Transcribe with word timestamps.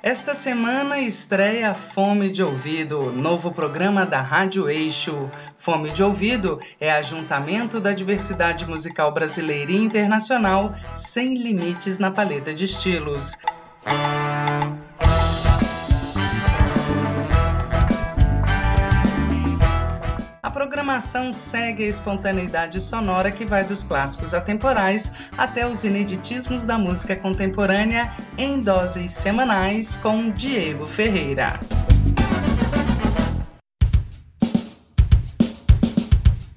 Esta 0.00 0.32
semana 0.32 1.00
estreia 1.00 1.74
Fome 1.74 2.30
de 2.30 2.40
Ouvido, 2.40 3.10
novo 3.10 3.50
programa 3.50 4.06
da 4.06 4.20
Rádio 4.20 4.70
Eixo. 4.70 5.28
Fome 5.56 5.90
de 5.90 6.04
Ouvido 6.04 6.60
é 6.80 6.92
ajuntamento 6.92 7.80
da 7.80 7.92
diversidade 7.92 8.64
musical 8.64 9.10
brasileira 9.10 9.72
e 9.72 9.76
internacional, 9.76 10.72
sem 10.94 11.34
limites 11.34 11.98
na 11.98 12.12
paleta 12.12 12.54
de 12.54 12.62
estilos. 12.62 13.38
Programação 20.98 21.32
segue 21.32 21.84
a 21.84 21.88
espontaneidade 21.88 22.80
sonora 22.80 23.30
que 23.30 23.44
vai 23.44 23.64
dos 23.64 23.84
clássicos 23.84 24.34
atemporais 24.34 25.12
até 25.36 25.64
os 25.64 25.84
ineditismos 25.84 26.66
da 26.66 26.76
música 26.76 27.14
contemporânea 27.14 28.12
em 28.36 28.60
doses 28.60 29.12
semanais 29.12 29.96
com 29.96 30.28
Diego 30.28 30.86
Ferreira. 30.86 31.60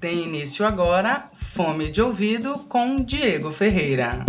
Tem 0.00 0.24
início 0.24 0.66
agora 0.66 1.24
Fome 1.32 1.88
de 1.88 2.02
Ouvido 2.02 2.58
com 2.68 2.96
Diego 2.96 3.52
Ferreira. 3.52 4.24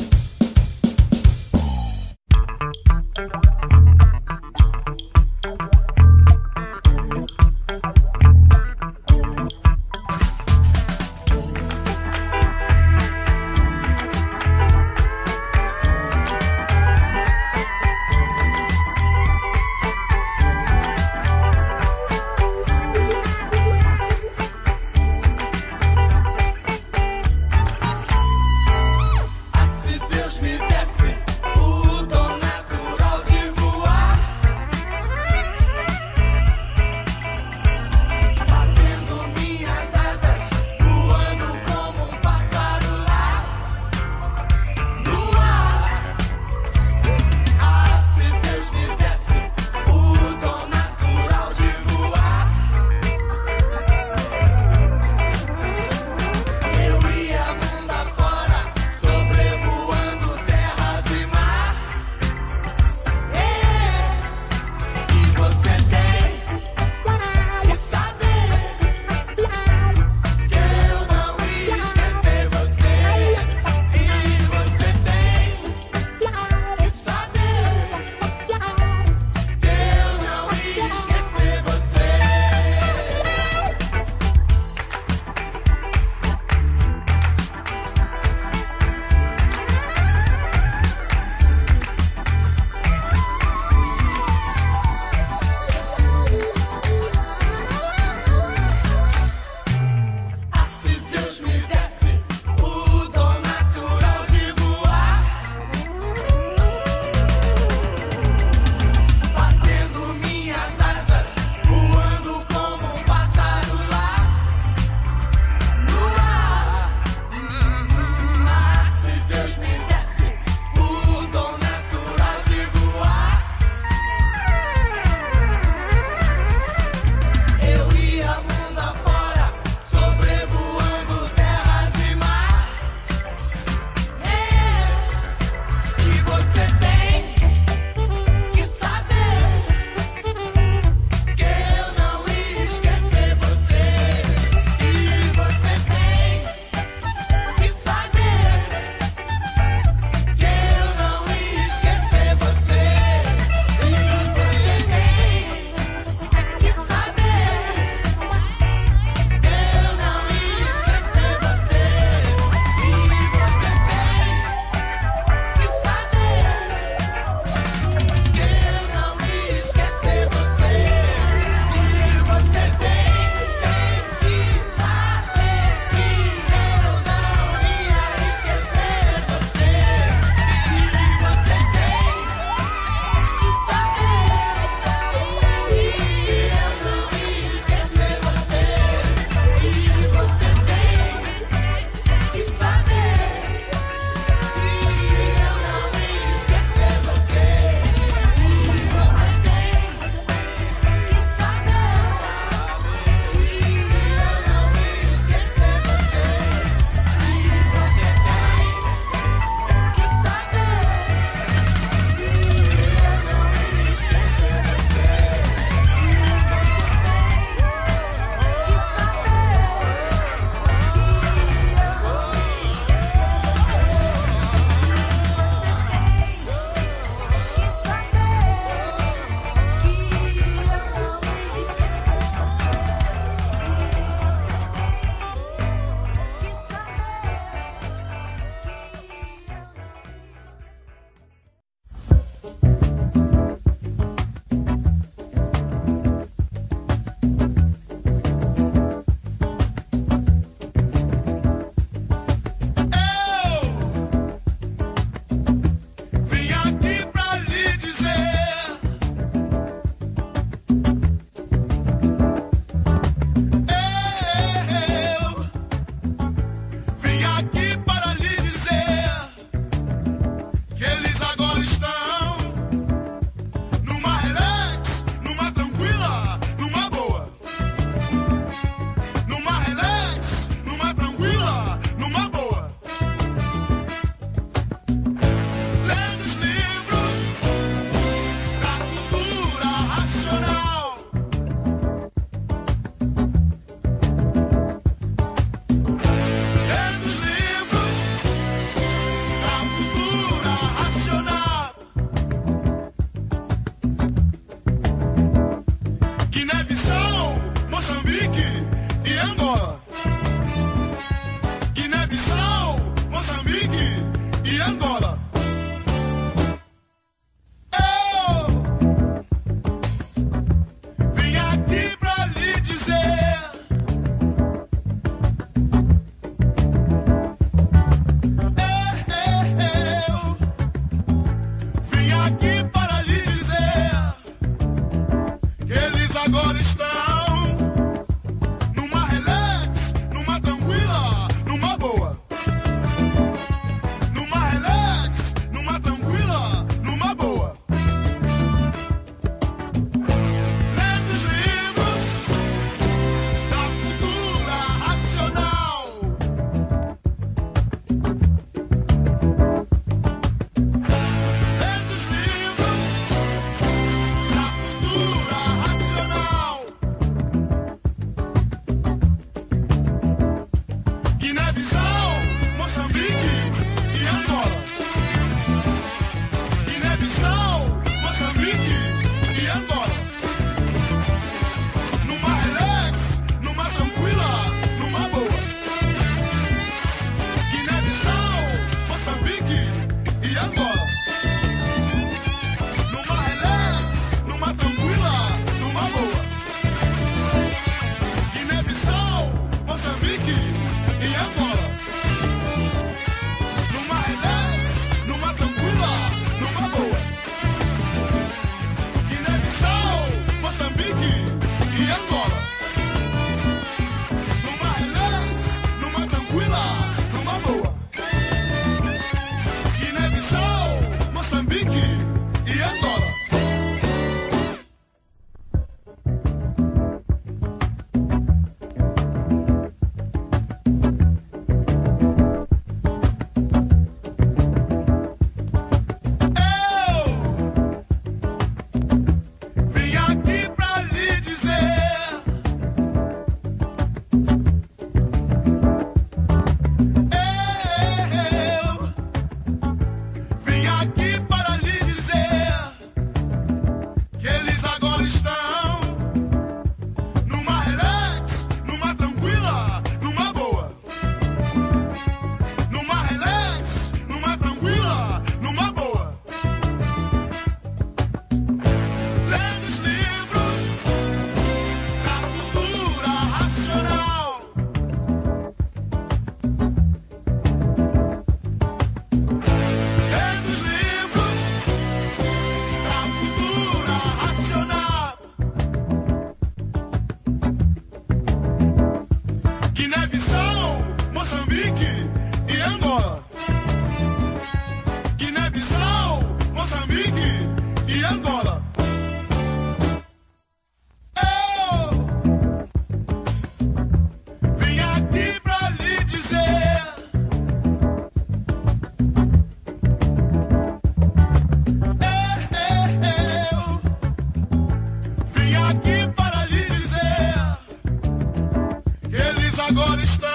agora 519.74 520.04
está. 520.04 520.33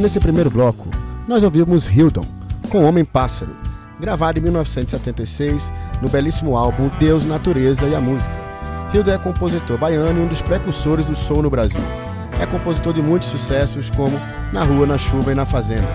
Nesse 0.00 0.18
primeiro 0.18 0.50
bloco, 0.50 0.88
nós 1.28 1.44
ouvimos 1.44 1.86
Hildon, 1.86 2.24
com 2.70 2.84
Homem 2.84 3.04
Pássaro, 3.04 3.54
gravado 4.00 4.38
em 4.38 4.42
1976 4.42 5.70
no 6.00 6.08
belíssimo 6.08 6.56
álbum 6.56 6.90
Deus, 6.98 7.26
Natureza 7.26 7.86
e 7.86 7.94
a 7.94 8.00
Música. 8.00 8.34
Hildon 8.94 9.12
é 9.12 9.18
compositor 9.18 9.76
baiano 9.76 10.18
e 10.18 10.22
um 10.22 10.26
dos 10.26 10.40
precursores 10.40 11.04
do 11.04 11.14
soul 11.14 11.42
no 11.42 11.50
Brasil. 11.50 11.82
É 12.40 12.46
compositor 12.46 12.94
de 12.94 13.02
muitos 13.02 13.28
sucessos 13.28 13.90
como 13.90 14.18
Na 14.54 14.64
Rua, 14.64 14.86
na 14.86 14.96
Chuva 14.96 15.32
e 15.32 15.34
na 15.34 15.44
Fazenda. 15.44 15.90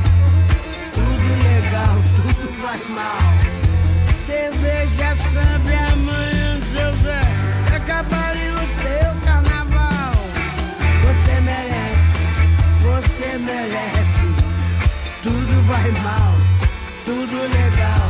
vai 2.61 2.79
mal. 2.89 3.21
Cerveja, 4.27 5.15
samba 5.33 5.93
amanhã, 5.93 6.55
seu 6.73 6.95
Zé, 7.03 7.21
se 7.67 7.75
acabarem 7.75 8.49
o 8.51 8.59
teu 8.83 9.21
carnaval. 9.25 10.13
Você 11.05 11.41
merece, 11.41 12.19
você 12.83 13.37
merece, 13.39 14.25
tudo 15.23 15.67
vai 15.67 15.91
mal, 16.03 16.33
tudo 17.05 17.35
legal. 17.41 18.00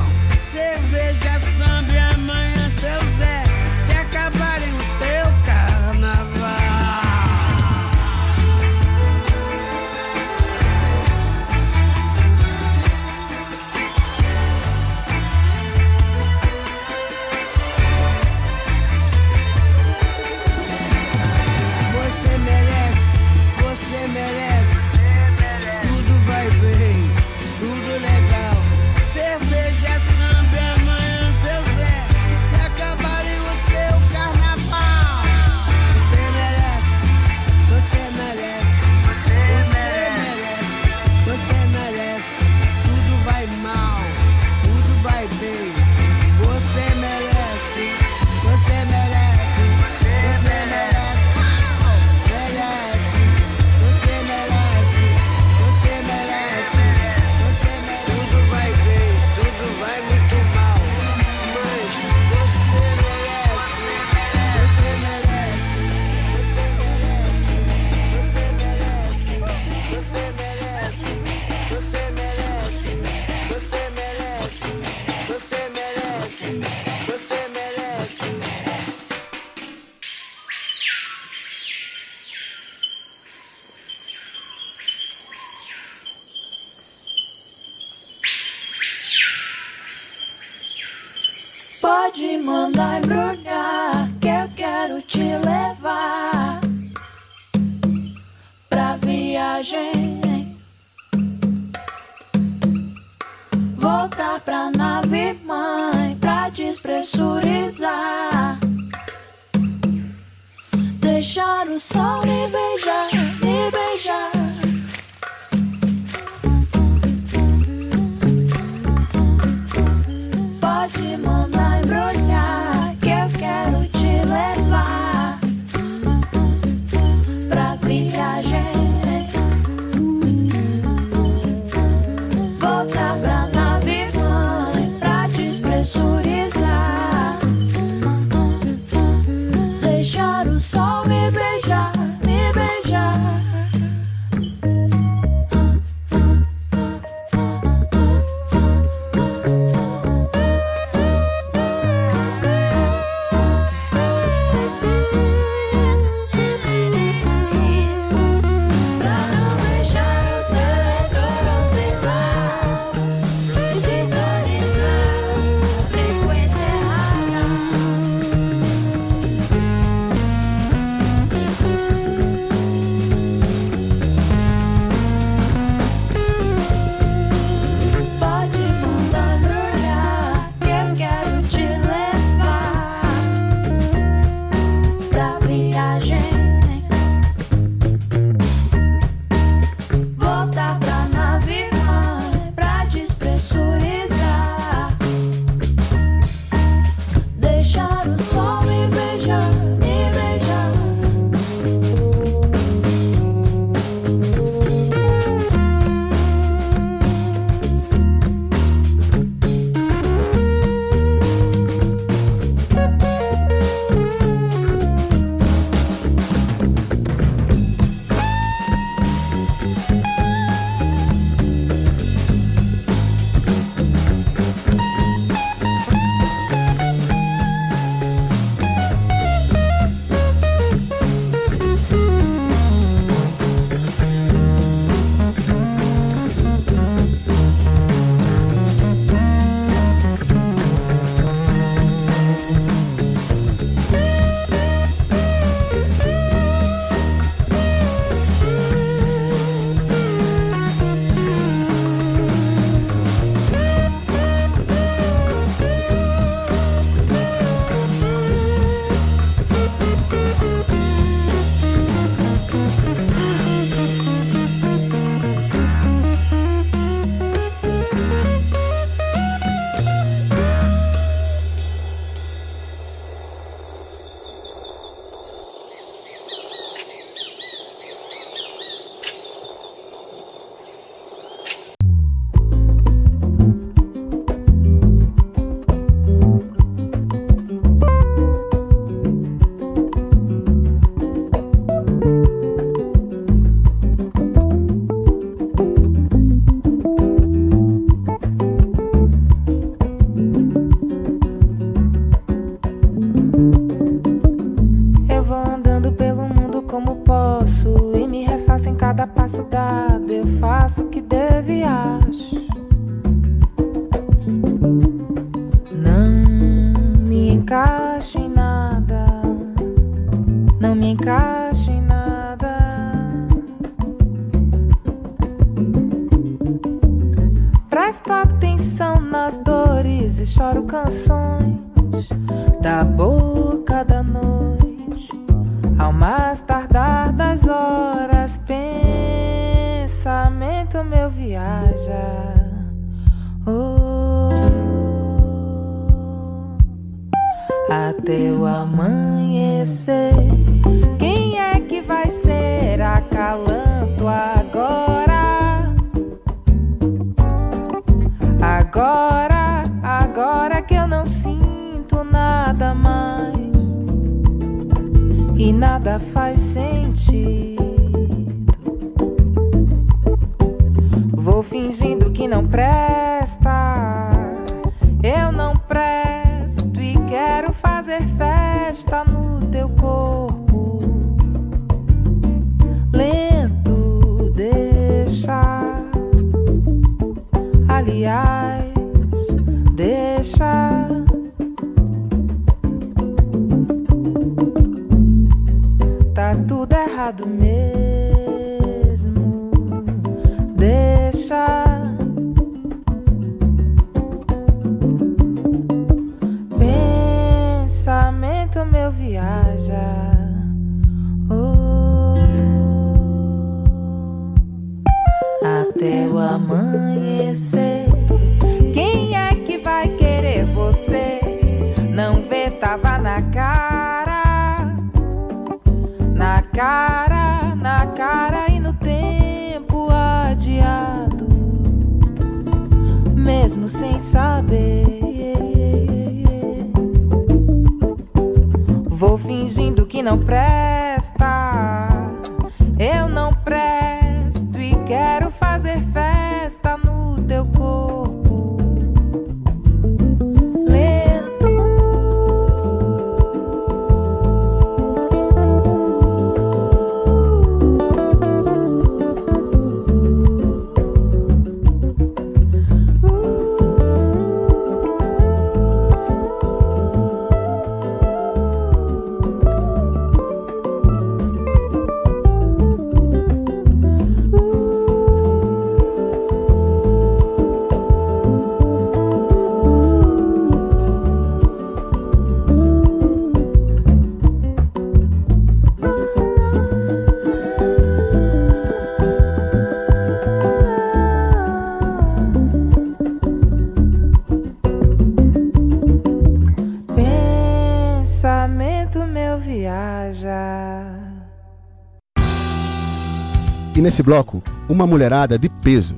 E 503.76 503.82
nesse 503.82 504.04
bloco, 504.04 504.44
uma 504.68 504.86
mulherada 504.86 505.38
de 505.38 505.48
peso. 505.50 505.96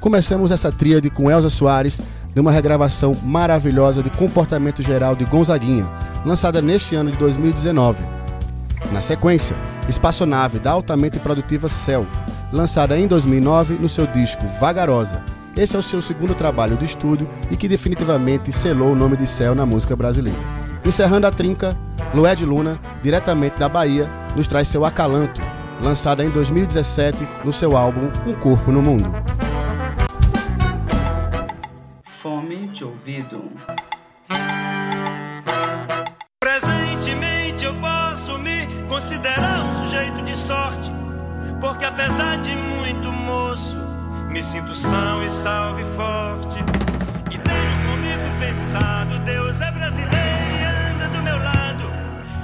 Começamos 0.00 0.52
essa 0.52 0.70
tríade 0.70 1.08
com 1.08 1.30
Elza 1.30 1.48
Soares, 1.48 2.00
numa 2.34 2.52
regravação 2.52 3.16
maravilhosa 3.22 4.02
de 4.02 4.10
Comportamento 4.10 4.82
Geral 4.82 5.16
de 5.16 5.24
Gonzaguinha, 5.24 5.88
lançada 6.24 6.60
neste 6.60 6.94
ano 6.94 7.10
de 7.10 7.16
2019. 7.16 8.02
Na 8.92 9.00
sequência, 9.00 9.56
Espaçonave 9.88 10.58
da 10.58 10.72
altamente 10.72 11.18
produtiva 11.18 11.68
Cell, 11.68 12.06
lançada 12.52 12.98
em 12.98 13.06
2009 13.06 13.74
no 13.74 13.88
seu 13.88 14.06
disco 14.06 14.44
Vagarosa. 14.60 15.22
Esse 15.56 15.76
é 15.76 15.78
o 15.78 15.82
seu 15.82 16.02
segundo 16.02 16.34
trabalho 16.34 16.76
de 16.76 16.84
estúdio 16.84 17.28
e 17.50 17.56
que 17.56 17.68
definitivamente 17.68 18.52
selou 18.52 18.92
o 18.92 18.96
nome 18.96 19.16
de 19.16 19.26
Cell 19.26 19.54
na 19.54 19.64
música 19.64 19.94
brasileira. 19.94 20.38
Encerrando 20.84 21.26
a 21.26 21.30
trinca, 21.30 21.76
Lued 22.12 22.44
Luna, 22.44 22.78
diretamente 23.02 23.58
da 23.58 23.68
Bahia, 23.68 24.08
nos 24.36 24.46
traz 24.46 24.68
seu 24.68 24.84
Acalanto, 24.84 25.40
lançada 25.80 26.24
em 26.24 26.30
2017 26.30 27.18
no 27.44 27.52
seu 27.52 27.76
álbum 27.76 28.10
Um 28.26 28.34
Corpo 28.34 28.70
no 28.70 28.82
Mundo. 28.82 29.12
Fome 32.04 32.68
de 32.68 32.84
ouvido. 32.84 33.50
Presentemente 36.40 37.64
eu 37.64 37.74
posso 37.74 38.38
me 38.38 38.66
considerar 38.88 39.64
um 39.64 39.84
sujeito 39.84 40.22
de 40.22 40.36
sorte, 40.36 40.92
porque 41.60 41.84
apesar 41.84 42.36
de 42.38 42.54
muito 42.54 43.12
moço, 43.12 43.78
me 44.30 44.42
sinto 44.42 44.74
são 44.74 45.22
e 45.24 45.30
salve 45.30 45.84
forte. 45.96 46.58
E 47.30 47.38
tenho 47.38 47.90
comigo 47.90 48.38
pensado, 48.40 49.18
Deus 49.20 49.60
é 49.60 49.70
brasileiro 49.70 50.23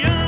mas 0.00 0.04
esse 0.04 0.21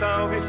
são 0.00 0.32
e 0.32 0.40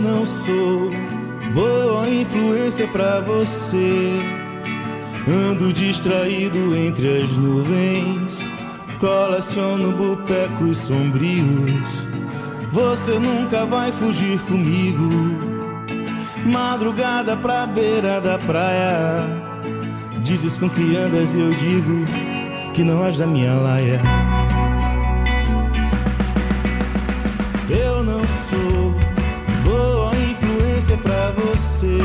Eu 0.00 0.04
não 0.04 0.24
sou 0.24 0.90
boa 1.52 2.08
influência 2.08 2.88
pra 2.88 3.20
você. 3.20 4.18
Ando 5.28 5.74
distraído 5.74 6.74
entre 6.74 7.22
as 7.22 7.36
nuvens. 7.36 8.48
Coleciono 8.98 9.92
botecos 9.92 10.78
sombrios. 10.78 12.06
Você 12.72 13.18
nunca 13.18 13.66
vai 13.66 13.92
fugir 13.92 14.40
comigo. 14.44 15.06
Madrugada 16.46 17.36
pra 17.36 17.66
beira 17.66 18.22
da 18.22 18.38
praia. 18.38 19.26
Dizes 20.24 20.56
com 20.56 20.70
que 20.70 20.96
andas, 20.96 21.34
eu 21.34 21.50
digo 21.50 22.06
que 22.72 22.82
não 22.82 23.04
és 23.04 23.18
da 23.18 23.26
minha 23.26 23.52
laia. 23.52 24.00
Eu 27.68 28.02
não 28.02 28.20
sou 28.48 28.79
boa 29.64 30.12
influência 30.16 30.96
pra 30.98 31.32
você. 31.32 31.98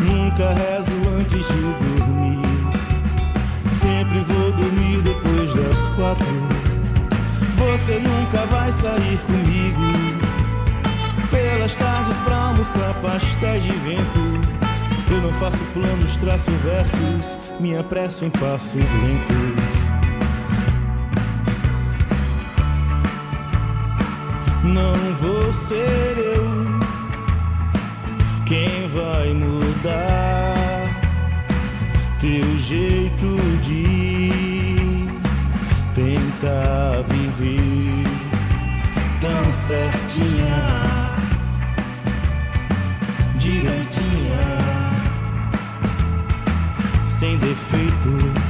Nunca 0.00 0.52
rezo 0.52 0.92
antes 1.18 1.46
de 1.46 1.96
dormir. 1.96 2.42
Sempre 3.66 4.20
vou 4.20 4.52
dormir 4.52 5.00
depois 5.02 5.54
das 5.54 5.88
quatro. 5.96 6.26
Você 7.56 7.98
nunca 7.98 8.46
vai 8.46 8.72
sair 8.72 9.18
comigo. 9.26 10.18
Pelas 11.30 11.76
tardes 11.76 12.16
pra 12.18 12.36
almoçar 12.36 12.94
pastéis 13.02 13.62
de 13.62 13.72
vento. 13.72 14.18
Eu 15.10 15.22
não 15.22 15.32
faço 15.40 15.58
planos, 15.72 16.16
traço 16.16 16.50
versos. 16.62 17.38
Me 17.58 17.76
apresso 17.76 18.24
em 18.24 18.30
passos 18.30 18.74
lentos. 18.74 19.87
Não 24.78 25.14
vou 25.16 25.52
ser 25.52 26.14
eu 26.36 26.46
quem 28.46 28.86
vai 28.88 29.32
mudar 29.32 30.86
teu 32.20 32.58
jeito 32.60 33.26
de 33.64 34.30
tentar 35.94 37.02
viver 37.08 38.04
tão 39.20 39.52
certinha, 39.52 41.16
direitinha, 43.38 44.46
sem 47.04 47.36
defeitos. 47.38 48.47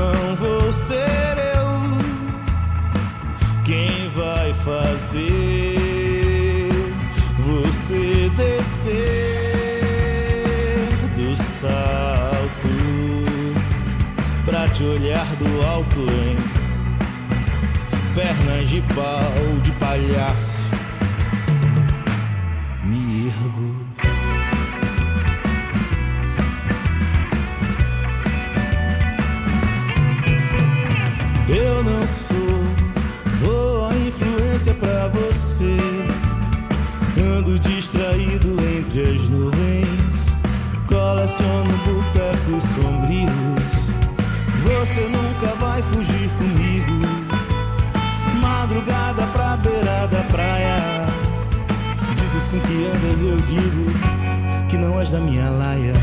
Não 0.00 0.34
vou 0.34 0.72
ser 0.72 1.36
eu 1.54 1.68
quem 3.66 4.08
vai 4.08 4.54
fazer 4.54 5.76
você 7.38 8.30
descer 8.34 9.60
do 11.16 11.36
salto 11.36 12.72
pra 14.46 14.66
te 14.70 14.84
olhar 14.84 15.26
do 15.36 15.66
alto 15.66 16.00
em 16.00 16.38
pernas 18.14 18.70
de 18.70 18.80
pau 18.94 19.60
de 19.62 19.70
palhaço. 19.72 20.49
És 55.00 55.10
da 55.10 55.18
minha 55.18 55.48
laia. 55.48 55.94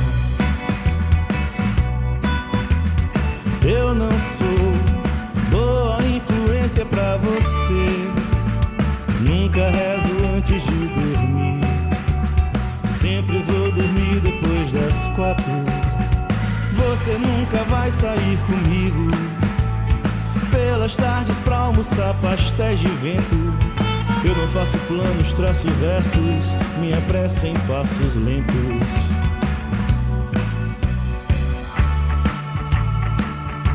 Eu 3.63 3.93
não 3.93 4.10
sou 4.10 5.51
boa 5.51 5.99
influência 6.03 6.83
pra 6.86 7.17
você. 7.17 7.89
Nunca 9.19 9.69
rezo 9.69 10.36
antes 10.36 10.63
de 10.63 10.88
dormir. 10.88 11.62
Sempre 12.99 13.43
vou 13.43 13.71
dormir 13.71 14.19
depois 14.21 14.71
das 14.71 14.95
quatro. 15.15 15.45
Você 16.73 17.12
nunca 17.19 17.63
vai 17.65 17.91
sair 17.91 18.38
comigo. 18.47 19.12
Pelas 20.49 20.95
tardes 20.95 21.38
pra 21.39 21.57
almoçar 21.57 22.15
pastéis 22.15 22.79
de 22.79 22.88
vento. 22.88 23.46
Eu 24.23 24.36
não 24.36 24.47
faço 24.49 24.77
planos, 24.88 25.34
traço 25.34 25.67
versos. 25.80 26.56
Me 26.80 26.93
apresso 26.93 27.45
em 27.45 27.53
passos 27.67 28.15
lentos. 28.15 28.56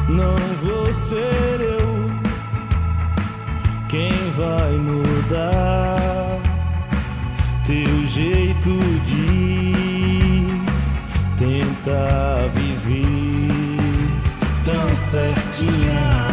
Não 0.08 0.36
vou 0.62 0.92
ser 0.92 1.60
eu 1.60 1.82
quem 3.88 4.30
vai 4.30 4.72
mudar 4.72 6.38
teu 7.64 8.06
jeito 8.06 8.70
de 9.06 10.46
tentar 11.38 12.48
viver 12.54 13.52
tão 14.64 14.96
certinha, 14.96 16.28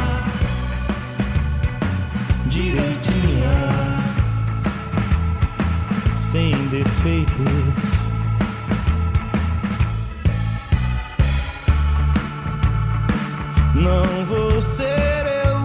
sem 7.02 7.24
defeitos. 7.24 7.90
Não 13.76 14.26
vou 14.26 14.62
ser 14.62 15.26
eu 15.46 15.60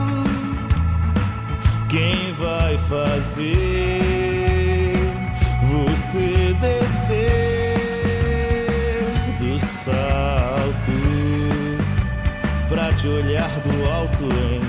quem 1.88 2.32
vai 2.34 2.78
fazer 2.78 4.00
você 5.62 6.56
descer 6.60 7.74
do 9.38 9.58
salto 9.58 10.92
pra 12.68 12.92
te 12.92 13.08
olhar 13.08 13.50
do 13.60 13.90
alto 13.90 14.24
em 14.24 14.60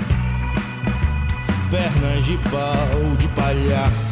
pernas 1.70 2.24
de 2.24 2.36
pau 2.50 3.16
de 3.18 3.28
palhaço. 3.28 4.05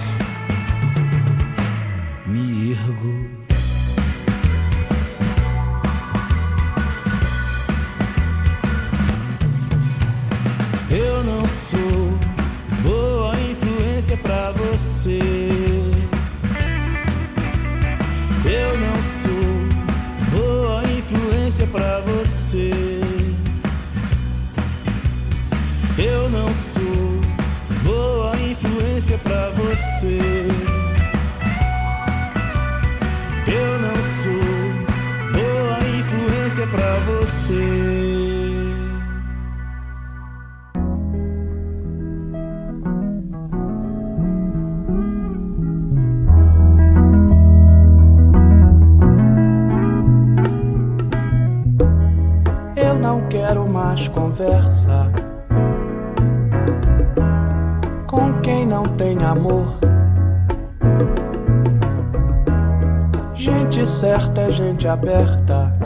Aberta. 64.95 65.77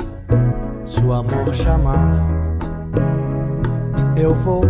Se 0.86 1.02
o 1.02 1.12
amor 1.14 1.54
chamar, 1.54 2.26
eu 4.14 4.34
vou. 4.34 4.61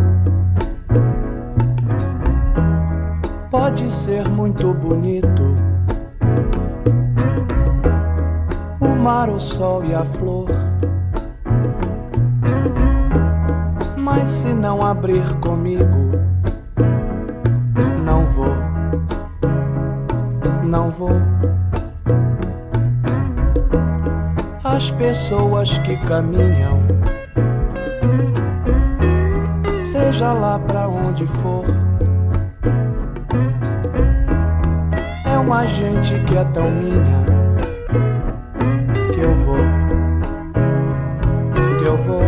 Pode 3.51 3.91
ser 3.91 4.29
muito 4.29 4.73
bonito. 4.73 5.43
O 8.81 8.89
mar, 8.89 9.29
o 9.29 9.41
sol 9.41 9.83
e 9.85 9.93
a 9.95 10.05
flor. 10.05 10.49
Mas 13.97 14.29
se 14.29 14.55
não 14.55 14.87
abrir 14.87 15.35
comigo, 15.41 16.13
não 18.05 18.25
vou. 18.27 18.55
Não 20.65 20.91
vou. 20.93 21.38
As 24.79 24.93
pessoas 24.93 25.77
que 25.79 25.97
caminham, 26.07 26.81
seja 29.91 30.33
lá 30.33 30.57
pra 30.57 30.87
onde 30.87 31.27
for, 31.27 31.65
é 35.25 35.37
uma 35.37 35.67
gente 35.67 36.15
que 36.21 36.39
é 36.39 36.45
tão 36.45 36.71
minha 36.71 37.25
que 39.13 39.21
eu 39.21 39.35
vou, 39.35 39.57
que 41.81 41.85
eu 41.85 41.97
vou. 41.97 42.23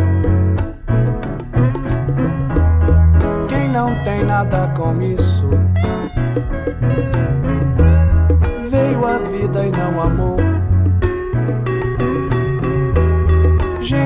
Quem 3.48 3.68
não 3.68 3.94
tem 4.02 4.24
nada 4.24 4.66
com 4.76 5.00
isso, 5.00 5.48
veio 8.68 9.06
a 9.06 9.18
vida 9.18 9.66
e 9.66 9.70
não 9.70 10.02
amou. 10.02 10.39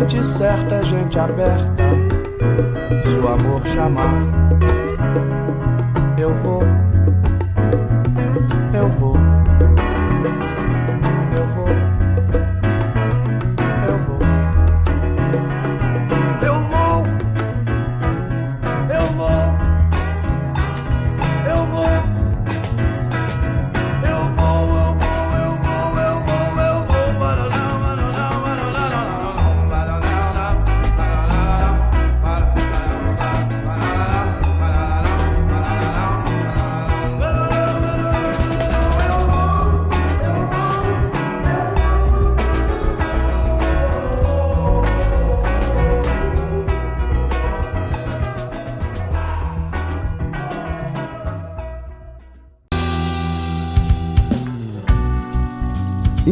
Gente 0.06 0.22
certa 0.22 0.82
gente 0.82 1.18
aberta. 1.18 1.82
Se 3.04 3.18
o 3.18 3.26
amor 3.26 3.66
chamar, 3.68 4.12
eu 6.18 6.34
vou. 6.34 6.53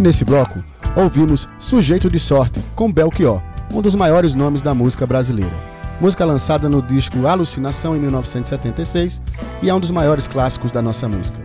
Nesse 0.02 0.24
bloco, 0.24 0.62
ouvimos 0.96 1.48
Sujeito 1.58 2.10
de 2.10 2.18
Sorte, 2.18 2.60
com 2.74 2.92
Belchior, 2.92 3.40
um 3.72 3.80
dos 3.80 3.94
maiores 3.94 4.34
nomes 4.34 4.60
da 4.60 4.74
música 4.74 5.06
brasileira. 5.06 5.54
Música 6.00 6.24
lançada 6.24 6.68
no 6.68 6.82
disco 6.82 7.26
Alucinação 7.26 7.96
em 7.96 8.00
1976 8.00 9.22
e 9.62 9.70
é 9.70 9.74
um 9.74 9.78
dos 9.78 9.92
maiores 9.92 10.26
clássicos 10.26 10.72
da 10.72 10.82
nossa 10.82 11.08
música. 11.08 11.38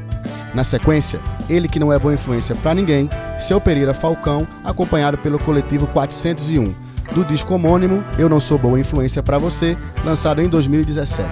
Na 0.56 0.64
sequência, 0.64 1.22
ele 1.48 1.68
que 1.68 1.80
não 1.80 1.94
é 1.94 2.00
boa 2.00 2.14
influência 2.16 2.56
para 2.56 2.74
ninguém, 2.74 3.10
Seu 3.38 3.62
Pereira 3.62 3.94
Falcão, 3.94 4.48
acompanhado 4.64 5.18
pelo 5.20 5.38
coletivo 5.38 5.86
401, 5.88 6.74
do 7.14 7.24
disco 7.24 7.54
homônimo 7.54 8.04
Eu 8.18 8.28
Não 8.28 8.40
Sou 8.40 8.58
Boa 8.58 8.80
Influência 8.80 9.22
para 9.22 9.38
Você, 9.38 9.78
lançado 10.04 10.42
em 10.42 10.50
2017. 10.50 11.30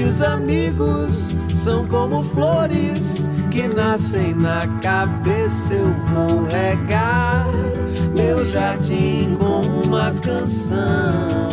e 0.01 0.05
os 0.05 0.23
amigos 0.23 1.29
são 1.55 1.87
como 1.87 2.23
flores 2.23 3.29
que 3.51 3.69
nascem 3.69 4.35
na 4.35 4.67
cabeça. 4.81 5.75
Eu 5.75 5.93
vou 5.93 6.45
regar 6.45 7.47
meu 8.17 8.45
jardim 8.45 9.37
com 9.39 9.61
uma 9.87 10.11
canção. 10.13 11.50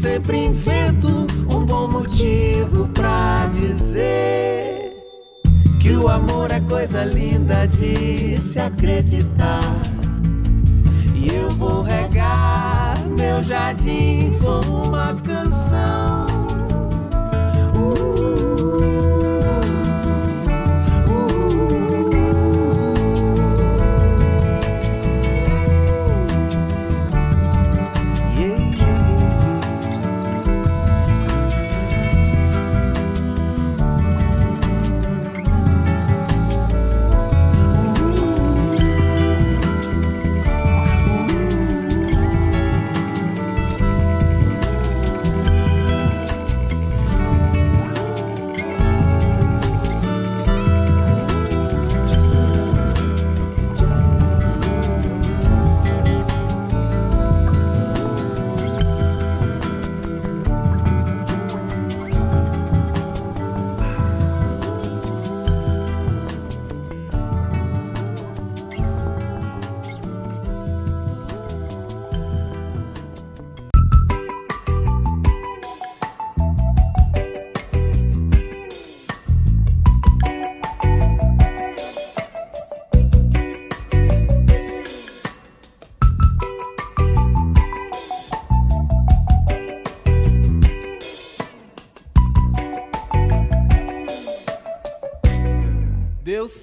sempre 0.00 0.46
invento 0.46 1.26
um 1.54 1.62
bom 1.62 1.86
motivo 1.86 2.88
pra 2.88 3.48
dizer 3.48 4.96
que 5.78 5.90
o 5.90 6.08
amor 6.08 6.50
é 6.50 6.60
coisa 6.60 7.04
linda 7.04 7.66
de 7.66 8.40
se 8.40 8.58
acreditar. 8.58 9.60
E 11.14 11.28
eu 11.34 11.50
vou 11.50 11.82
regar 11.82 12.94
meu 13.10 13.42
jardim 13.42 14.38
com 14.40 14.60
uma 14.88 15.14
canção 15.16 15.49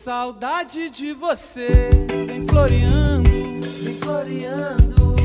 saudade 0.07 0.89
de 0.89 1.11
você, 1.11 1.89
vem 2.25 2.47
floreando, 2.47 3.29
vem 3.83 3.93
floreando. 3.95 5.17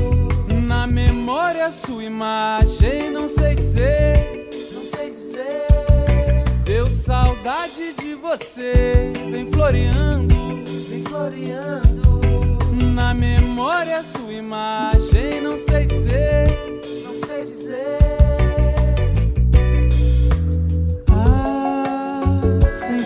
Na 0.67 0.89
memória 0.89 1.71
sua 1.71 2.03
imagem, 2.03 3.09
não 3.13 3.29
sei 3.29 3.55
dizer, 3.55 4.51
não 4.75 4.85
sei 4.85 5.11
dizer. 5.11 6.43
Deu 6.65 6.91
saudade 6.91 7.93
de 7.93 8.17
você, 8.17 9.13
vem 9.31 9.49
floreando, 9.53 10.65
vem 10.89 11.05
floreando. 11.05 12.21
Na 12.93 13.15
memória 13.15 14.03
sua 14.03 14.33
imagem, 14.33 15.41
não 15.43 15.57
sei 15.57 15.87
dizer, 15.87 16.49
não 17.05 17.17
sei 17.25 17.45
dizer. 17.45 18.32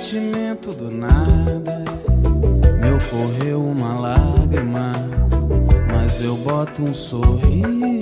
Sentimento 0.07 0.72
do 0.72 0.88
nada, 0.88 1.84
me 2.80 2.92
ocorreu 2.92 3.61
uma 3.61 3.98
lágrima, 3.98 4.92
mas 5.90 6.20
eu 6.20 6.36
boto 6.36 6.84
um 6.84 6.94
sorriso. 6.94 7.96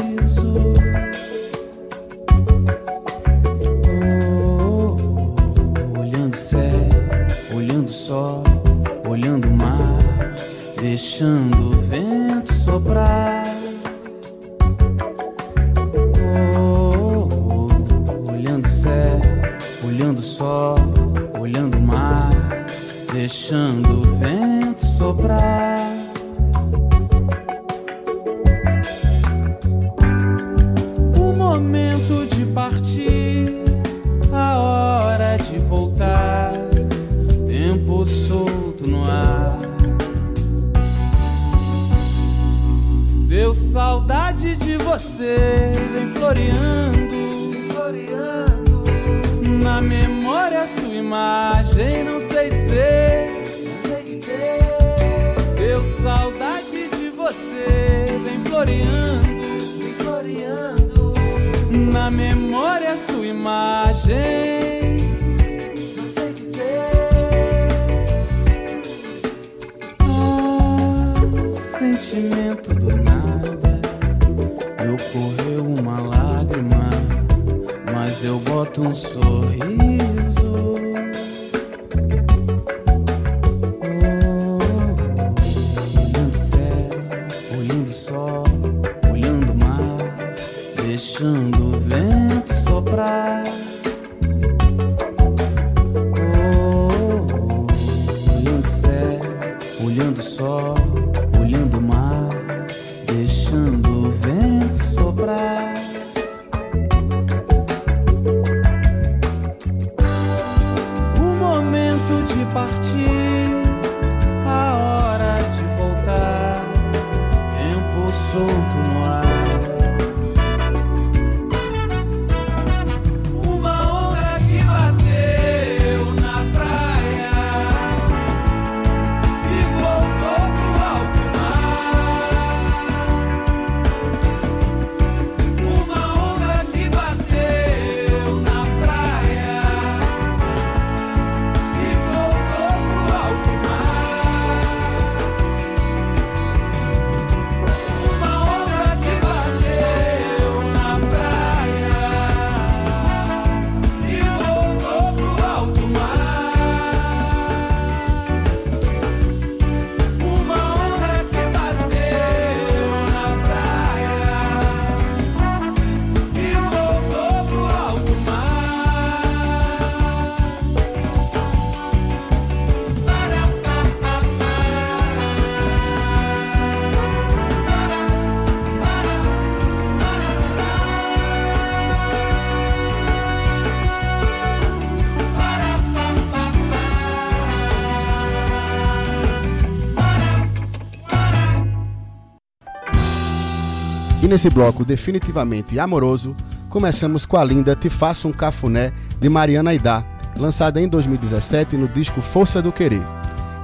Nesse 194.34 194.50
bloco 194.50 194.84
definitivamente 194.84 195.78
amoroso, 195.78 196.34
começamos 196.68 197.24
com 197.24 197.36
a 197.36 197.44
linda 197.44 197.76
Te 197.76 197.88
Faço 197.88 198.26
um 198.26 198.32
Cafuné 198.32 198.92
de 199.20 199.28
Mariana 199.28 199.70
Aidá, 199.70 200.04
lançada 200.36 200.80
em 200.80 200.88
2017 200.88 201.76
no 201.76 201.86
disco 201.86 202.20
Força 202.20 202.60
do 202.60 202.72
Querer. 202.72 203.06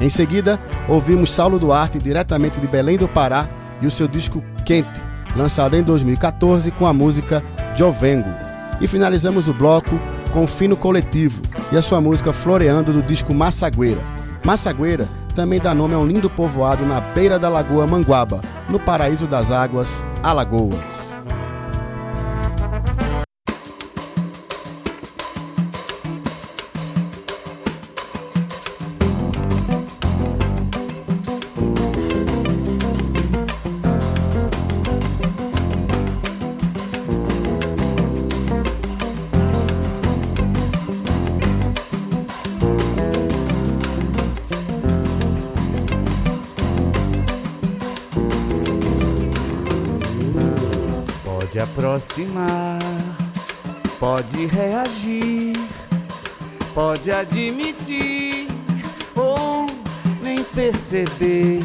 Em 0.00 0.08
seguida, 0.08 0.60
ouvimos 0.88 1.32
Saulo 1.32 1.58
Duarte 1.58 1.98
diretamente 1.98 2.60
de 2.60 2.68
Belém 2.68 2.96
do 2.96 3.08
Pará 3.08 3.48
e 3.82 3.86
o 3.88 3.90
seu 3.90 4.06
disco 4.06 4.44
Quente, 4.64 5.02
lançado 5.34 5.76
em 5.76 5.82
2014 5.82 6.70
com 6.70 6.86
a 6.86 6.94
música 6.94 7.42
Jovengo. 7.74 8.30
E 8.80 8.86
finalizamos 8.86 9.48
o 9.48 9.52
bloco 9.52 9.98
com 10.32 10.46
Fino 10.46 10.76
Coletivo 10.76 11.42
e 11.72 11.76
a 11.76 11.82
sua 11.82 12.00
música 12.00 12.32
Floreando 12.32 12.92
do 12.92 13.02
disco 13.02 13.34
Massagueira. 13.34 14.00
Massagueira 14.44 15.08
também 15.40 15.58
dá 15.58 15.74
nome 15.74 15.94
a 15.94 15.98
um 15.98 16.06
lindo 16.06 16.28
povoado 16.28 16.84
na 16.84 17.00
beira 17.00 17.38
da 17.38 17.48
Lagoa 17.48 17.86
Manguaba, 17.86 18.42
no 18.68 18.78
paraíso 18.78 19.26
das 19.26 19.50
águas, 19.50 20.04
Alagoas. 20.22 21.19
Aproximar, 52.10 52.78
pode 53.98 54.46
reagir, 54.46 55.56
pode 56.74 57.10
admitir 57.10 58.48
ou 59.14 59.66
perceber 60.54 61.60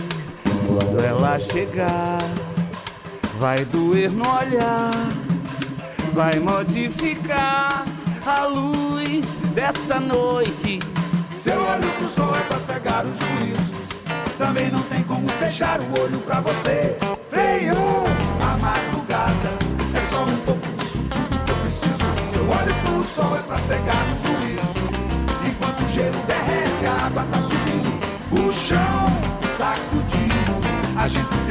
quando 0.68 1.04
ela 1.04 1.40
chegar. 1.40 2.20
Vai 3.40 3.66
doer 3.66 4.12
no 4.12 4.24
olhar, 4.24 4.94
vai 6.14 6.40
modificar 6.40 7.84
a 8.26 8.46
luz 8.46 9.36
dessa 9.54 10.00
noite. 10.00 10.80
Seu 11.34 11.60
olho 11.60 11.92
pro 11.98 12.08
sol 12.08 12.36
é 12.36 12.42
pra 12.42 12.60
cegar 12.60 13.06
o 13.06 13.10
juízo. 13.10 13.76
Também 14.38 14.72
não 14.72 14.82
tem 14.84 15.04
como 15.04 15.28
fechar 15.28 15.80
o 15.82 16.02
olho 16.02 16.20
pra 16.20 16.40
você. 16.40 16.98
Freio, 17.30 18.05
sol 23.06 23.38
é 23.38 23.42
pra 23.44 23.58
cegar 23.58 24.04
o 24.04 24.16
juízo. 24.28 24.90
Enquanto 25.48 25.80
o 25.82 25.90
gelo 25.94 26.20
derrete, 26.28 26.86
a 26.88 27.06
água 27.06 27.24
tá 27.32 27.40
subindo. 27.40 28.00
O 28.32 28.52
chão 28.52 29.06
sacudindo. 29.58 30.36
A 30.98 31.08
gente 31.08 31.45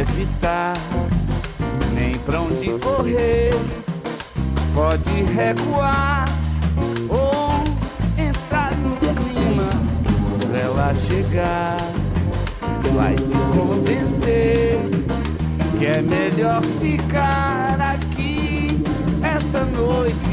evitar, 0.00 0.74
nem 1.94 2.18
pra 2.18 2.40
onde 2.40 2.68
correr. 2.78 3.54
Pode 4.74 5.22
recuar 5.22 6.26
ou 7.08 7.64
entrar 8.18 8.72
no 8.76 8.94
clima. 8.96 9.70
Quando 10.38 10.54
ela 10.54 10.94
chegar, 10.94 11.78
vai 12.94 13.14
te 13.14 13.32
convencer 13.56 14.78
que 15.78 15.86
é 15.86 16.02
melhor 16.02 16.62
ficar 16.62 17.78
aqui 17.80 18.82
essa 19.22 19.64
noite. 19.64 20.25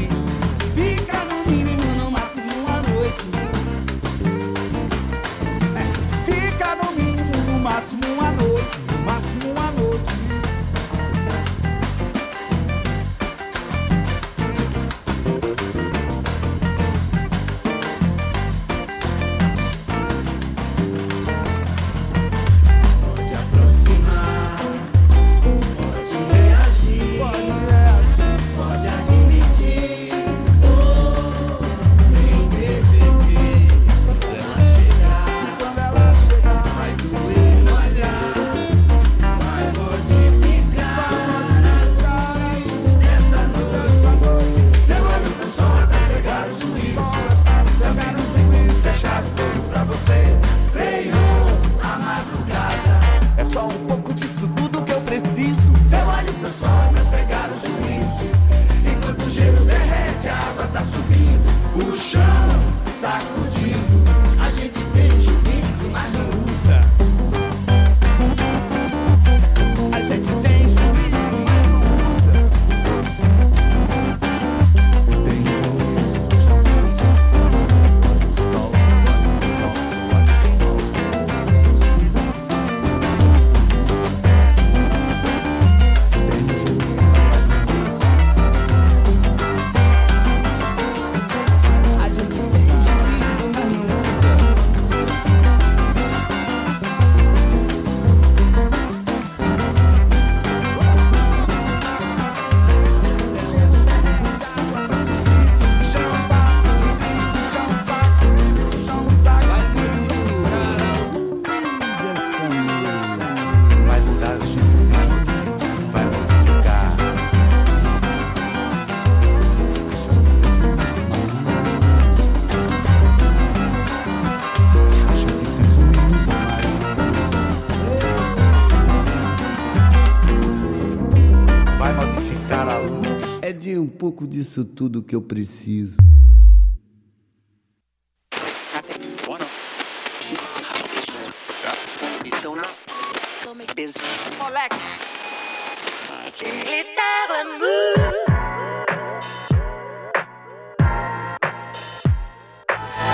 Pouco 134.14 134.28
disso 134.28 134.64
tudo 134.64 135.02
que 135.02 135.14
eu 135.14 135.20
preciso. 135.20 135.96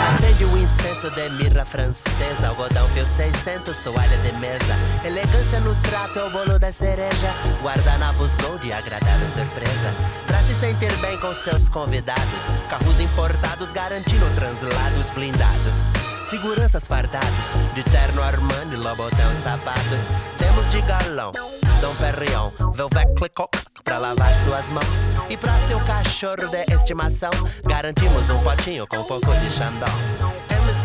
Acende 0.09 0.44
o 0.44 0.59
incenso 0.59 1.11
de 1.11 1.30
mirra 1.30 1.64
francesa 1.64 2.48
Algodão 2.48 2.86
fio 2.88 3.09
600, 3.09 3.78
toalha 3.78 4.18
de 4.18 4.32
mesa. 4.38 4.74
Elegância 5.03 5.61
no 5.61 5.74
trato 5.82 6.18
é 6.18 6.24
o 6.24 6.30
bolo 6.30 6.59
da 6.59 6.70
cereja. 6.70 7.32
Guardanapos 7.62 8.34
gold, 8.34 8.70
agradável 8.70 9.28
surpresa 9.28 10.30
se 10.51 10.55
sentir 10.57 10.92
bem 10.96 11.16
com 11.18 11.32
seus 11.32 11.68
convidados. 11.68 12.51
Carros 12.68 12.98
importados 12.98 13.72
garantindo 13.72 14.26
translados 14.34 15.11
blindados. 15.11 15.88
Seguranças 16.24 16.86
fardados 16.86 17.55
De 17.74 17.82
terno 17.84 18.22
Armani, 18.22 18.76
Lobotão 18.76 19.34
sapatos 19.34 20.11
Temos 20.38 20.70
de 20.70 20.80
galão, 20.82 21.32
Dom 21.80 21.94
Perrion 21.96 22.51
Velvet 22.72 23.14
Clicot 23.16 23.48
pra 23.82 23.98
lavar 23.98 24.32
suas 24.44 24.70
mãos. 24.70 25.09
E 25.28 25.36
pra 25.36 25.59
seu 25.61 25.80
cachorro 25.80 26.48
de 26.48 26.74
estimação 26.74 27.30
Garantimos 27.66 28.30
um 28.30 28.40
potinho 28.42 28.86
com 28.86 28.98
um 28.98 29.05
pouco 29.05 29.26
de 29.26 29.51
Xandão 29.51 30.39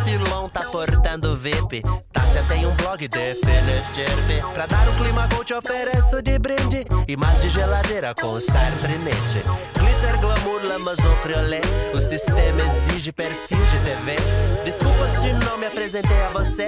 MC 0.06 0.18
Lon 0.30 0.48
tá 0.50 0.62
portando 0.72 1.36
VIP 1.36 1.82
Tássia 2.14 2.44
tem 2.48 2.64
um 2.68 2.76
blog 2.76 3.08
de 3.08 3.34
Finisterpe 3.34 4.54
Pra 4.54 4.68
dar 4.68 4.88
um 4.88 4.96
clima 4.98 5.28
gold 5.28 5.46
te 5.46 5.54
ofereço 5.56 6.22
de 6.22 6.38
brinde 6.38 6.86
E 7.08 7.18
mais 7.18 7.42
de 7.42 7.50
geladeira 7.50 8.14
com 8.14 8.40
sardinete 8.40 9.42
Glitter, 9.74 10.20
glamour, 10.22 10.64
lamazon, 10.64 11.16
criolé. 11.24 11.62
O 11.92 12.00
sistema 12.00 12.62
exige 12.62 13.12
perfil 13.12 13.58
de 13.58 13.80
TV 13.80 14.16
Desculpa 14.64 15.10
se 15.10 15.34
não 15.34 15.58
me 15.58 15.66
apresentei 15.66 16.22
a 16.22 16.30
você. 16.30 16.68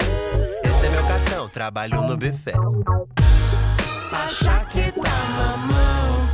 Esse 0.63 0.85
é 0.85 0.89
meu 0.89 1.03
cartão, 1.05 1.47
trabalho 1.47 2.01
no 2.01 2.17
buffet. 2.17 2.55
Acha 4.11 4.65
que 4.65 4.91
tá 4.91 5.09
mamão, 5.37 6.27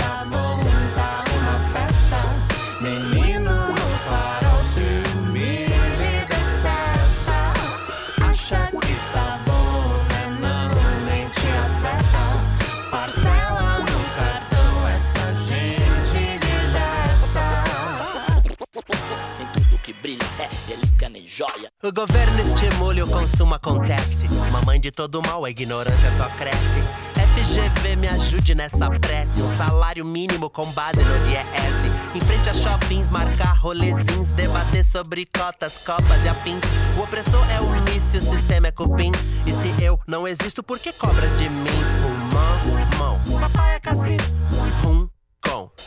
O 21.86 21.92
governo 21.92 22.40
estimula 22.40 23.00
e 23.00 23.04
o 23.04 23.08
consumo 23.08 23.56
acontece. 23.56 24.26
Mamãe 24.54 24.80
de 24.80 24.90
todo 24.90 25.22
mal, 25.22 25.44
a 25.44 25.50
ignorância 25.50 26.10
só 26.14 26.30
cresce. 26.38 26.80
FGV 27.14 27.98
me 27.98 28.08
ajude 28.08 28.56
nessa 28.56 28.90
prece. 28.90 29.42
Um 29.42 29.58
salário 29.58 30.06
mínimo 30.06 30.50
com 30.50 30.66
base 30.72 31.04
no 31.04 31.30
IES. 31.30 32.16
Em 32.16 32.22
frente 32.22 32.48
a 32.48 32.54
shoppings, 32.54 33.10
marcar 33.10 33.58
rolezins. 33.58 34.30
Debater 34.30 34.86
sobre 34.86 35.26
cotas, 35.26 35.86
copas 35.86 36.24
e 36.24 36.30
afins. 36.30 36.64
O 36.98 37.02
opressor 37.02 37.46
é 37.52 37.60
o 37.60 37.70
mício, 37.82 38.20
o 38.20 38.22
sistema 38.22 38.68
é 38.68 38.72
cupim. 38.72 39.12
E 39.46 39.52
se 39.52 39.84
eu 39.84 40.00
não 40.08 40.26
existo, 40.26 40.64
por 40.64 40.80
que 40.80 40.94
cobras 40.94 41.38
de 41.38 41.50
mim? 41.50 41.70
Pulmão, 42.02 43.20
mão, 43.20 43.40
papai 43.42 43.76
é 43.76 43.80
cassis. 43.82 44.40
Rum, 44.82 45.10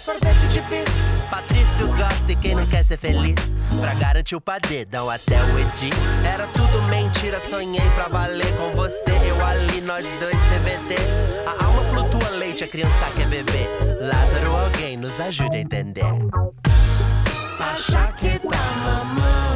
sorvete 0.06 0.46
de 0.52 0.60
bis. 0.60 1.28
Patrício 1.28 1.88
gosta 1.88 2.30
e 2.30 2.36
quem 2.36 2.54
não 2.54 2.64
quer 2.66 2.84
ser 2.84 2.96
feliz. 2.96 3.56
Pra 3.80 3.92
garantir 3.94 4.36
o 4.36 4.40
padedão 4.40 5.10
até 5.10 5.36
o 5.42 5.58
Edi. 5.58 5.90
Era 6.24 6.46
tudo 6.46 6.80
mentira, 6.82 7.40
sonhei 7.40 7.90
pra 7.96 8.06
valer 8.06 8.46
com 8.56 8.70
você. 8.76 9.10
Eu 9.28 9.44
ali, 9.44 9.80
nós 9.80 10.06
dois 10.20 10.38
CBT. 10.42 10.94
A 11.44 11.64
alma 11.64 11.82
flutua 11.90 12.28
leite, 12.30 12.62
a 12.62 12.68
criança 12.68 13.04
quer 13.16 13.26
beber. 13.26 13.68
Lázaro, 14.00 14.54
alguém 14.54 14.96
nos 14.96 15.18
ajude 15.18 15.56
a 15.56 15.60
entender. 15.60 16.04
Acha 17.58 18.12
que 18.12 18.38
tá 18.38 18.64
mamão, 18.84 19.55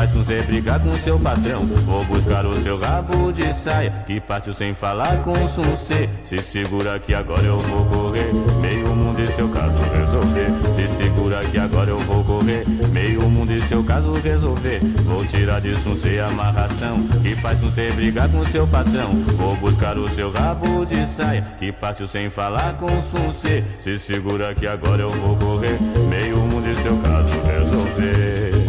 faz 0.00 0.12
com 0.12 0.22
você 0.22 0.40
brigar 0.40 0.80
com 0.80 0.94
seu 0.94 1.18
patrão. 1.18 1.66
Vou 1.84 2.02
buscar 2.06 2.46
o 2.46 2.58
seu 2.58 2.78
rabo 2.78 3.30
de 3.30 3.54
saia. 3.54 3.90
Que 4.06 4.18
partiu 4.18 4.50
sem 4.50 4.72
falar 4.72 5.20
com 5.22 5.46
C. 5.76 6.08
Se 6.24 6.38
segura 6.42 6.98
que 6.98 7.12
agora 7.12 7.42
eu 7.42 7.58
vou 7.58 7.84
correr. 7.84 8.32
Meio 8.62 8.88
mundo 8.96 9.20
e 9.20 9.26
seu 9.26 9.46
caso 9.50 9.76
resolver. 9.92 10.48
Se 10.72 10.88
segura 10.88 11.44
que 11.44 11.58
agora 11.58 11.90
eu 11.90 11.98
vou 11.98 12.24
correr. 12.24 12.64
Meio 12.90 13.28
mundo 13.28 13.52
e 13.52 13.60
seu 13.60 13.84
caso 13.84 14.12
resolver. 14.12 14.80
Vou 15.04 15.22
tirar 15.26 15.60
disso 15.60 15.90
um 15.90 15.96
ser 15.96 16.20
amarração. 16.20 17.02
Que 17.22 17.34
faz 17.34 17.60
com 17.60 17.70
você 17.70 17.90
brigar 17.92 18.30
com 18.30 18.42
seu 18.42 18.66
patrão. 18.66 19.10
Vou 19.36 19.54
buscar 19.56 19.98
o 19.98 20.08
seu 20.08 20.30
rabo 20.30 20.86
de 20.86 21.06
saia. 21.06 21.42
Que 21.58 21.70
partiu 21.70 22.06
sem 22.06 22.30
falar 22.30 22.74
com 22.78 22.88
C. 23.30 23.62
Se 23.78 23.98
segura 23.98 24.54
que 24.54 24.66
agora 24.66 25.02
eu 25.02 25.10
vou 25.10 25.36
correr. 25.36 25.78
Meio 26.08 26.38
mundo 26.38 26.66
e 26.70 26.74
seu 26.74 26.96
caso 26.96 27.34
resolver. 27.42 28.59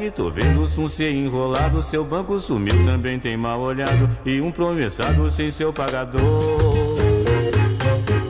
Que 0.00 0.10
tô 0.10 0.30
vendo 0.30 0.62
um 0.62 0.88
ser 0.88 1.12
enrolado. 1.12 1.82
Seu 1.82 2.02
banco 2.02 2.38
sumiu, 2.38 2.86
também 2.86 3.18
tem 3.18 3.36
mal 3.36 3.60
olhado. 3.60 4.08
E 4.24 4.40
um 4.40 4.50
promissado 4.50 5.28
sem 5.28 5.50
seu 5.50 5.74
pagador. 5.74 6.22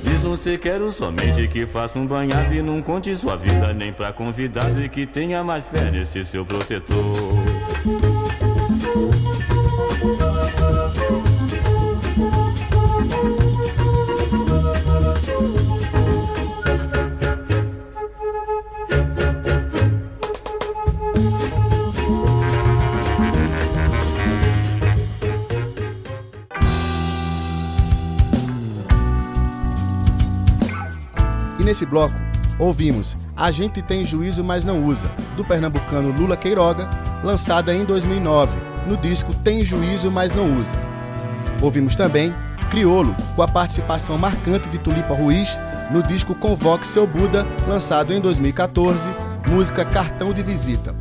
Diz 0.03 0.25
um 0.25 0.35
se 0.35 0.59
quero 0.59 0.91
somente 0.91 1.47
que 1.47 1.65
faça 1.67 1.97
um 1.97 2.09
banhado 2.09 2.53
e 2.53 2.61
não 2.61 2.83
conte 2.83 3.15
sua 3.15 3.37
vida 3.37 3.73
nem 3.73 3.93
pra 3.93 4.13
convidado 4.13 4.83
e 4.83 4.89
que 4.89 5.07
tenha 5.07 5.45
mais 5.45 5.65
fé 5.65 5.93
nesse 5.93 6.25
seu 6.25 6.45
protetor. 6.45 7.50
Nesse 31.81 31.87
bloco, 31.87 32.15
ouvimos 32.59 33.17
A 33.35 33.51
Gente 33.51 33.81
Tem 33.81 34.05
Juízo, 34.05 34.45
Mas 34.45 34.65
Não 34.65 34.85
Usa, 34.85 35.11
do 35.37 35.45
pernambucano 35.45 36.13
Lula 36.13 36.37
Queiroga, 36.37 36.89
lançada 37.25 37.75
em 37.75 37.85
2009, 37.85 38.59
no 38.87 38.97
disco 38.99 39.35
Tem 39.35 39.65
Juízo, 39.65 40.11
Mas 40.11 40.35
Não 40.35 40.59
Usa. 40.59 40.75
Ouvimos 41.63 41.95
também 41.95 42.35
Criolo, 42.71 43.17
com 43.35 43.43
a 43.43 43.49
participação 43.49 44.19
marcante 44.19 44.69
de 44.69 44.79
Tulipa 44.79 45.15
Ruiz, 45.15 45.59
no 45.91 46.03
disco 46.03 46.35
Convoque 46.35 46.87
Seu 46.87 47.07
Buda, 47.07 47.47
lançado 47.67 48.13
em 48.13 48.21
2014, 48.21 49.09
música 49.49 49.85
Cartão 49.85 50.33
de 50.33 50.43
Visita. 50.43 50.95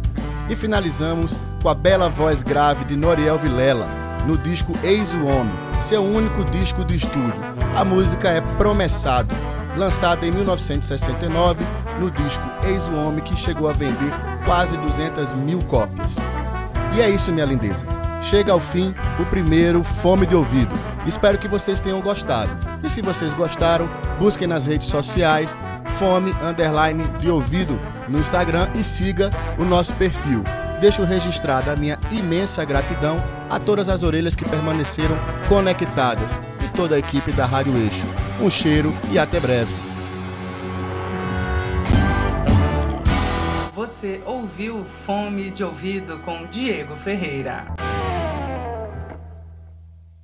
E 0.50 0.56
finalizamos 0.56 1.38
com 1.62 1.70
a 1.70 1.76
bela 1.76 2.10
voz 2.10 2.42
grave 2.42 2.86
de 2.86 2.96
Noriel 2.96 3.38
Vilela, 3.38 3.88
no 4.26 4.38
disco 4.38 4.74
Eis 4.82 5.14
o 5.14 5.26
Homem, 5.26 5.54
seu 5.78 6.02
único 6.02 6.44
disco 6.46 6.84
de 6.84 6.96
estúdio. 6.96 7.42
A 7.76 7.86
música 7.86 8.30
é 8.30 8.42
Promessado, 8.42 9.34
lançada 9.80 10.28
em 10.28 10.32
1969 10.32 11.64
no 12.00 12.12
disco 12.12 12.44
Eis 12.64 12.88
o 12.88 12.96
Homem, 12.96 13.24
que 13.24 13.36
chegou 13.36 13.70
a 13.70 13.74
vender 13.74 14.12
quase 14.46 14.78
200 14.78 15.34
mil 15.34 15.60
cópias. 15.64 16.18
E 16.94 17.02
é 17.02 17.10
isso, 17.10 17.32
minha 17.32 17.46
lindeza. 17.46 17.86
Chega 18.22 18.52
ao 18.52 18.60
fim 18.60 18.94
o 19.20 19.26
primeiro 19.26 19.82
Fome 19.84 20.26
de 20.26 20.36
Ouvido. 20.36 20.76
Espero 21.08 21.38
que 21.38 21.48
vocês 21.48 21.80
tenham 21.80 22.02
gostado. 22.02 22.52
E 22.84 22.90
se 22.90 23.02
vocês 23.02 23.34
gostaram, 23.34 23.90
busquem 24.20 24.48
nas 24.48 24.66
redes 24.68 24.90
sociais 24.90 25.58
Fome 25.98 26.36
Underline 26.44 27.06
de 27.20 27.30
Ouvido 27.30 27.80
no 28.10 28.20
Instagram 28.20 28.70
e 28.76 28.84
siga 28.84 29.30
o 29.58 29.64
nosso 29.64 29.94
perfil. 29.96 30.44
Deixo 30.82 31.04
registrada 31.04 31.72
a 31.72 31.76
minha 31.76 31.98
imensa 32.12 32.66
gratidão 32.66 33.18
a 33.50 33.60
todas 33.60 33.88
as 33.88 34.04
orelhas 34.04 34.36
que 34.36 34.48
permaneceram 34.48 35.18
conectadas 35.48 36.40
toda 36.80 36.96
a 36.96 37.00
equipe 37.00 37.34
da 37.34 37.46
Rádio 37.46 37.76
Eixo. 37.76 38.08
Um 38.40 38.50
cheiro 38.50 38.94
e 39.12 39.20
até 39.20 39.38
breve. 39.38 39.76
Você 43.74 44.22
ouviu 44.26 44.86
Fome 44.86 45.52
de 45.52 45.62
Ouvido 45.62 46.20
com 46.20 46.46
Diego 46.46 46.96
Ferreira. 46.96 47.66